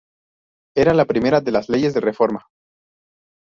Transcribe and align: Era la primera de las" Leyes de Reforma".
Era 0.75 0.95
la 0.95 1.05
primera 1.05 1.41
de 1.41 1.51
las" 1.51 1.69
Leyes 1.69 1.93
de 1.93 1.99
Reforma". 2.01 2.47